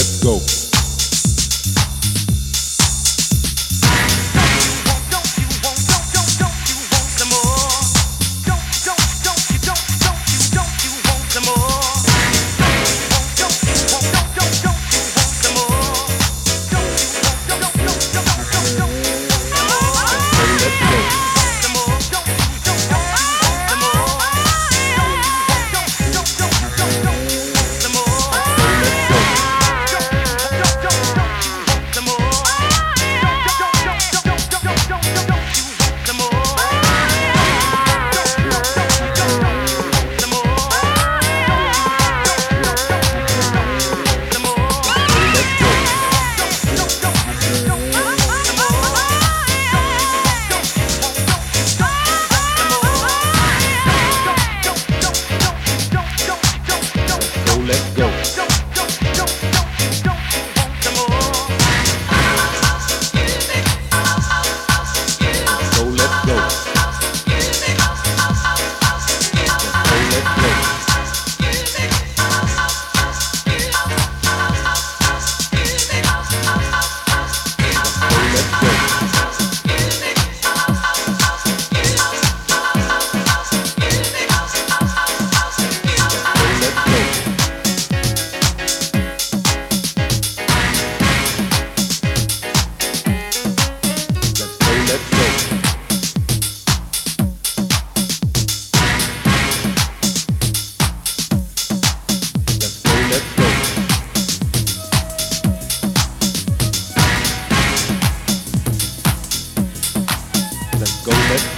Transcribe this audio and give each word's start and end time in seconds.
Let's 0.00 0.24
go, 0.24 0.59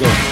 go. 0.02 0.31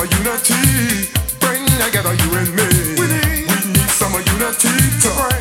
summer 0.00 0.16
unity. 0.18 1.08
Bring 1.40 1.66
together 1.78 2.14
you 2.14 2.34
and 2.38 2.54
me. 2.54 2.68
We 2.98 3.06
need, 3.06 3.48
we 3.48 3.72
need 3.72 3.90
summer 3.90 4.20
unity 4.20 4.68
to 5.02 5.08
bring. 5.10 5.39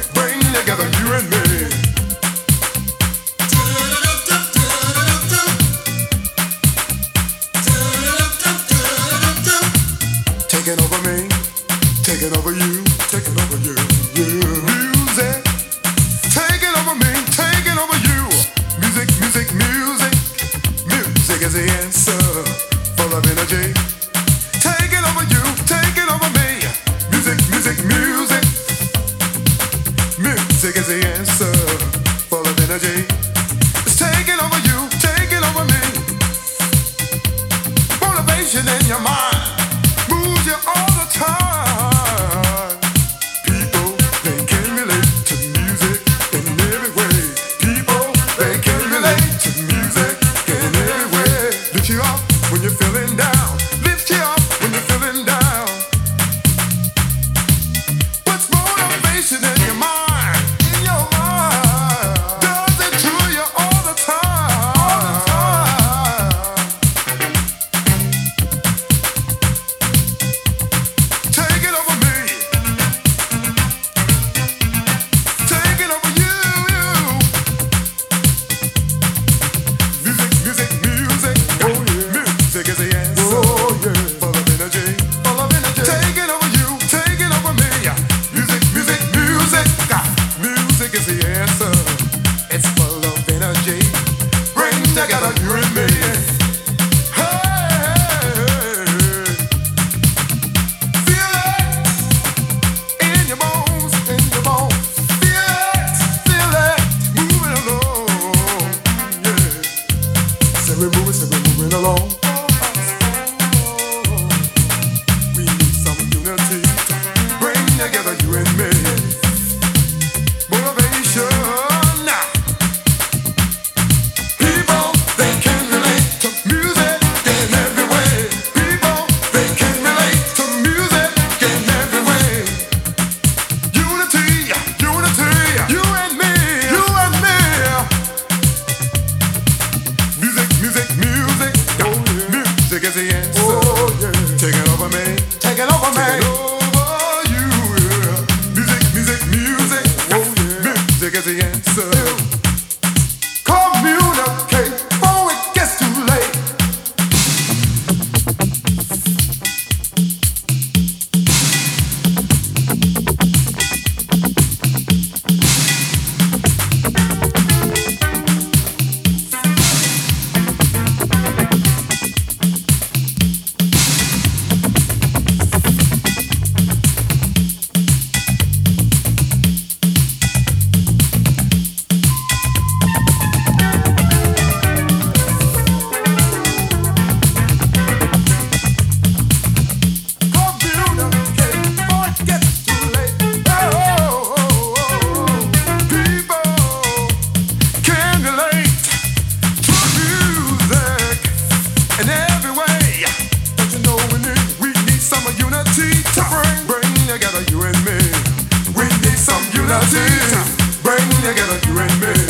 unity. 209.69 210.81
Bring 210.81 211.09
together 211.21 211.59
you 211.67 211.79
and 211.79 212.01
me. 212.01 212.28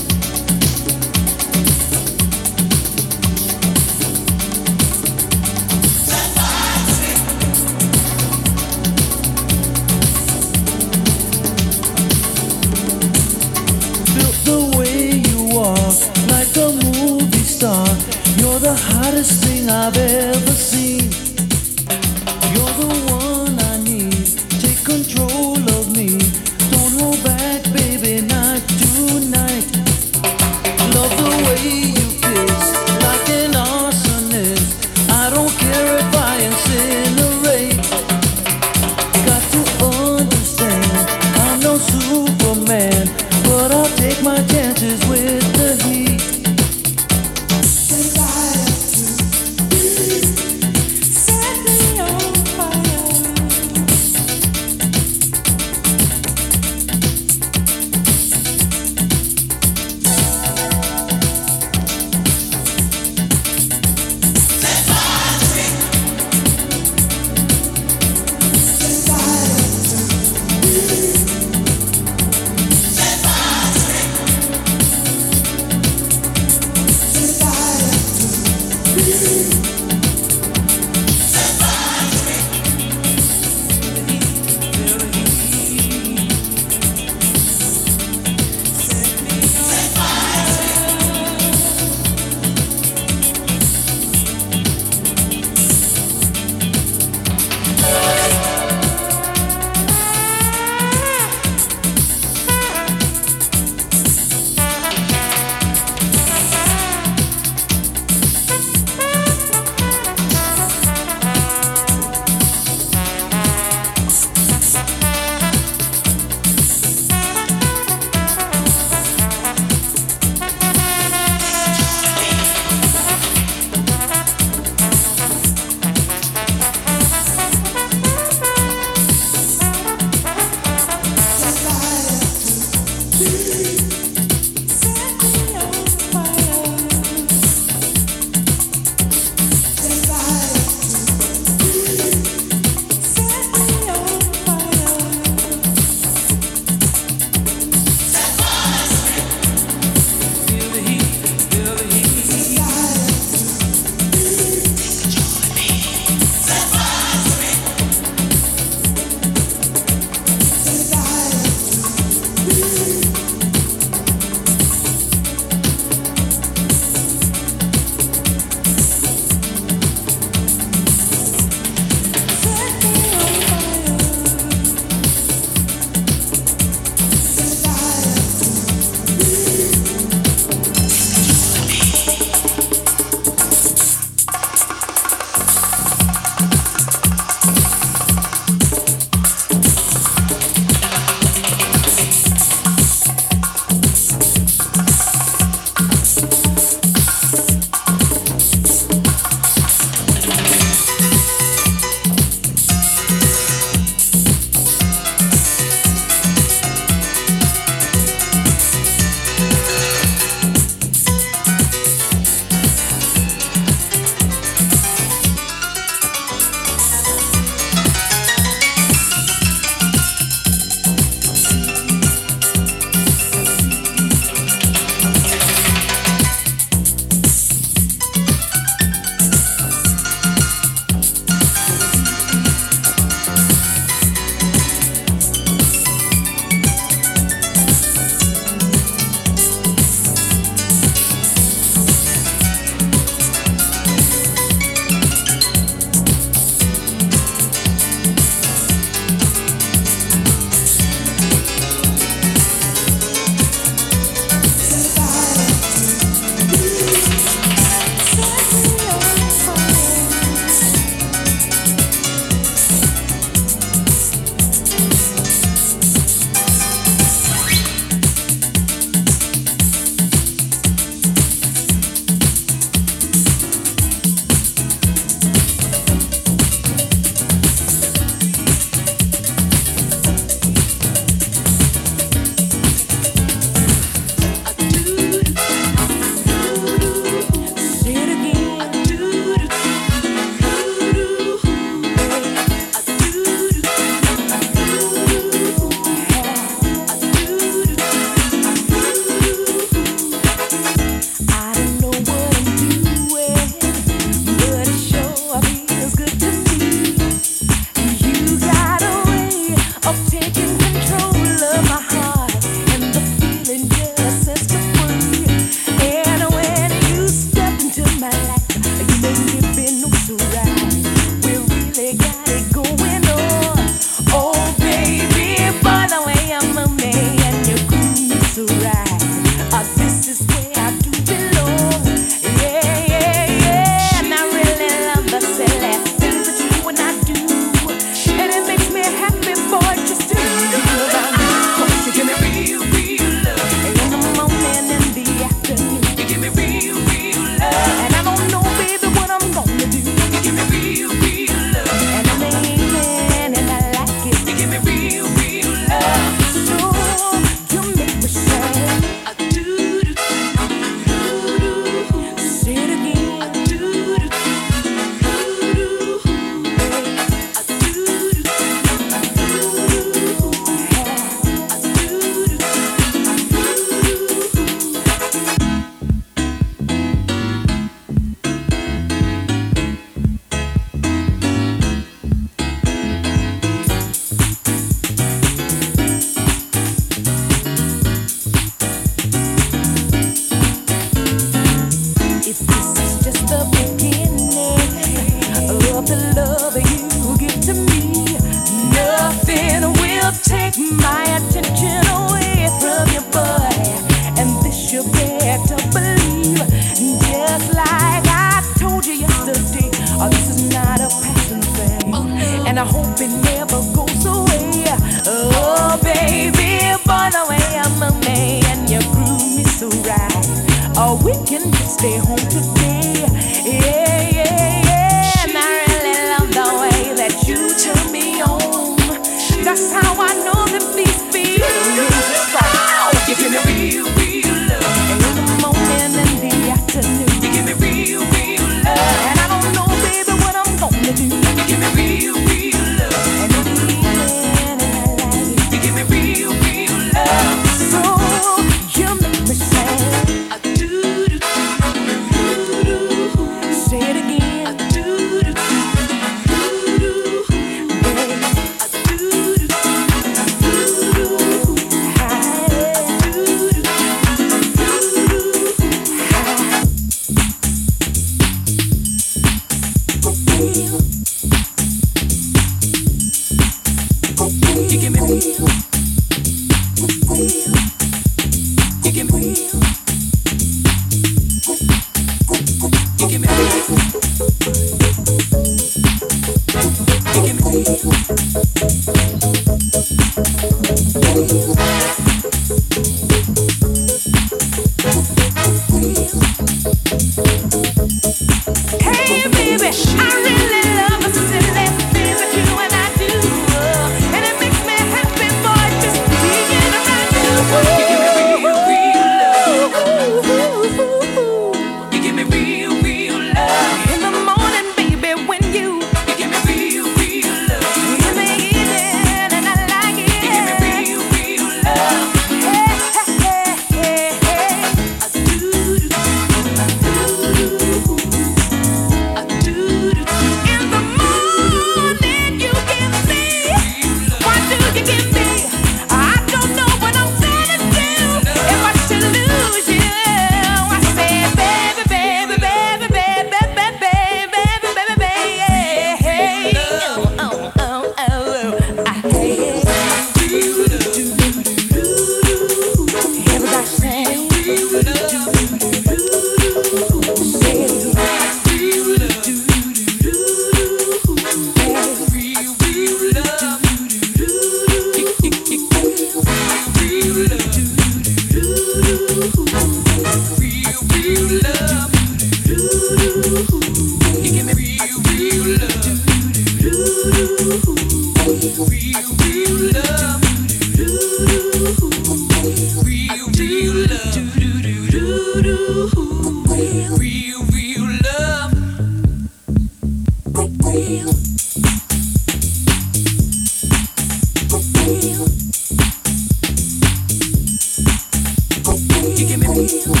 Real. 599.47 600.00